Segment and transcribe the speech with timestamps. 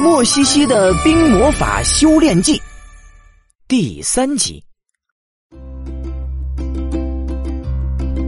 [0.00, 2.60] 莫西西的冰魔法修炼记
[3.68, 4.64] 第三集。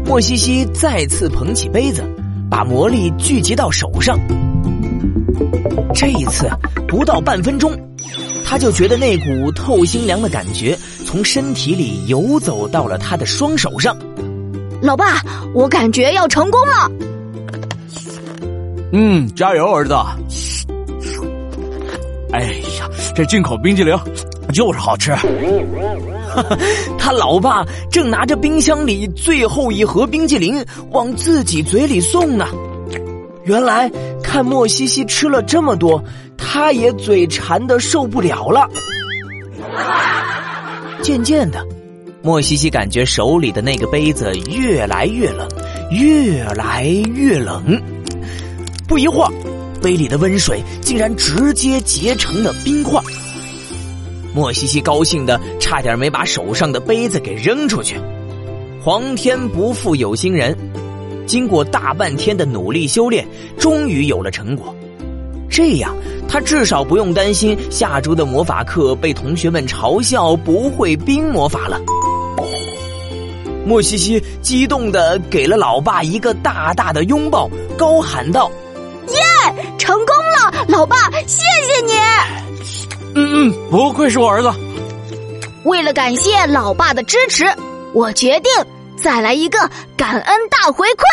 [0.04, 2.04] 莫西西再次捧起杯子，
[2.50, 4.18] 把魔力聚集到手上。
[5.94, 6.50] 这一次
[6.86, 7.72] 不到半分钟，
[8.44, 13.96] 他就觉得那股透心凉的感觉从身体里游走到了他的双手上。
[14.82, 15.22] 老爸，
[15.54, 16.92] 我感觉要成功了。
[18.92, 19.94] 嗯，加油，儿子。
[22.34, 22.40] 哎
[22.80, 23.96] 呀，这进口冰激凌
[24.52, 25.14] 就是好吃。
[26.98, 32.48] 他老爸正拿着冰箱里最后一盒冰激凌往自己嘴里送呢。
[33.44, 33.88] 原来
[34.20, 36.02] 看莫西西吃了这么多，
[36.36, 38.68] 他也嘴馋的受不了了。
[41.02, 41.64] 渐渐的，
[42.20, 45.46] 莫西西感觉手里的那个杯子越来越冷，
[45.92, 47.80] 越来越冷。
[48.88, 49.30] 不一会儿，
[49.84, 52.98] 杯里的温水竟然直接结成了冰块。
[54.34, 58.00] 莫西西高兴的差点没把手上的杯子给扔出去。
[58.82, 60.56] 皇天不负有心人，
[61.26, 63.26] 经过大半天的努力修炼，
[63.58, 64.74] 终于有了成果。
[65.50, 65.94] 这样，
[66.26, 71.78] 他至少不用担心下周的魔法课被同学们嘲笑不会冰魔法了。
[73.64, 77.48] 莫西西激动的给了老爸一个大大的拥抱，
[77.78, 78.50] 高喊道：“，
[79.84, 80.64] 成功了！
[80.66, 80.96] 老爸，
[81.26, 81.92] 谢谢你！”
[83.14, 84.50] 嗯嗯，不愧是我儿子。
[85.64, 87.44] 为了感谢老爸的支持，
[87.92, 88.50] 我决定
[88.96, 89.58] 再来一个
[89.94, 91.04] 感恩大回馈。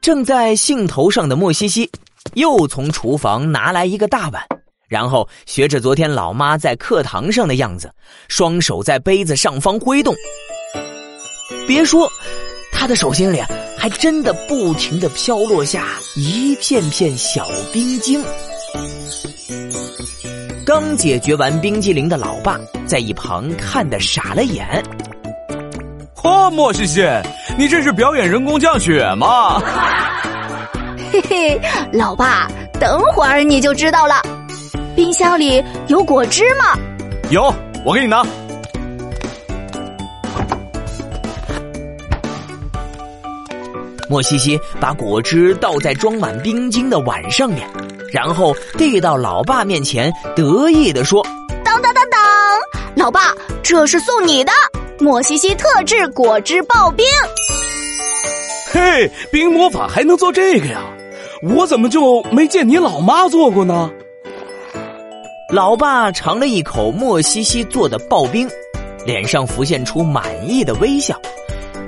[0.00, 1.88] 正在兴头上的莫西西，
[2.34, 4.42] 又从厨房拿来一个大碗，
[4.88, 7.92] 然后学着昨天老妈在课堂上的样子，
[8.26, 10.12] 双手在杯子上方挥动。
[11.64, 12.10] 别说，
[12.72, 13.40] 他的手心里
[13.84, 15.84] 还真的不停的飘落下
[16.16, 18.24] 一片片小冰晶。
[20.64, 24.66] 刚解决完冰激凌的老爸在一旁看得傻了眼。
[26.16, 27.06] 嚯，莫西西，
[27.58, 29.60] 你这是表演人工降雪吗？
[31.12, 31.60] 嘿嘿，
[31.92, 32.50] 老爸，
[32.80, 34.14] 等会儿你就知道了。
[34.96, 36.74] 冰箱里有果汁吗？
[37.28, 38.24] 有，我给你拿。
[44.08, 47.68] 莫西西把果汁倒在装满冰晶的碗上面。
[48.12, 51.26] 然后递到老爸面前，得意的说
[51.64, 52.20] ：“当当当当，
[52.94, 54.52] 老爸，这是送你的
[55.00, 57.04] 莫西西特制果汁刨冰。”
[58.72, 60.80] 嘿，冰魔法还能做这个呀？
[61.42, 63.90] 我怎么就没见你老妈做过呢？
[65.52, 68.48] 老爸尝了一口莫西西做的刨冰，
[69.04, 71.20] 脸上浮现出满意的微笑。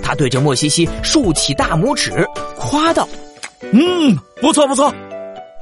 [0.07, 2.25] 他对着莫西西竖起大拇指，
[2.57, 3.09] 夸道
[3.73, 4.95] ：“嗯，不错不错。”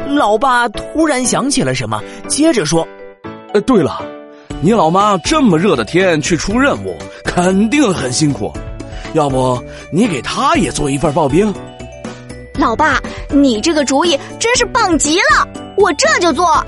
[0.07, 2.87] 老爸突然想起了什么，接着说
[3.55, 4.05] ：“呃，对了，
[4.61, 6.95] 你老妈这么热的天去出任务，
[7.25, 8.53] 肯定很辛苦。
[9.15, 9.59] 要不
[9.91, 11.51] 你给她也做一份刨冰？”
[12.61, 13.01] 老爸，
[13.31, 16.63] 你这个主意真是棒极了，我这就做。